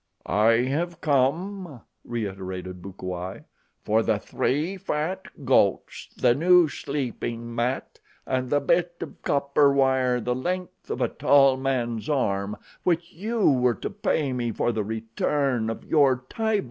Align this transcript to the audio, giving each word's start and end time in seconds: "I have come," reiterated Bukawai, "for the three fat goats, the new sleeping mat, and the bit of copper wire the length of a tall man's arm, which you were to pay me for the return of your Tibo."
"I 0.25 0.63
have 0.65 0.99
come," 0.99 1.81
reiterated 2.03 2.81
Bukawai, 2.81 3.43
"for 3.83 4.01
the 4.01 4.17
three 4.17 4.75
fat 4.75 5.27
goats, 5.45 6.09
the 6.17 6.33
new 6.33 6.67
sleeping 6.67 7.53
mat, 7.53 7.99
and 8.25 8.49
the 8.49 8.59
bit 8.59 8.95
of 9.01 9.21
copper 9.21 9.71
wire 9.71 10.19
the 10.19 10.33
length 10.33 10.89
of 10.89 11.01
a 11.01 11.07
tall 11.07 11.55
man's 11.55 12.09
arm, 12.09 12.57
which 12.81 13.13
you 13.13 13.47
were 13.51 13.75
to 13.75 13.91
pay 13.91 14.33
me 14.33 14.51
for 14.51 14.71
the 14.71 14.83
return 14.83 15.69
of 15.69 15.83
your 15.85 16.17
Tibo." 16.29 16.59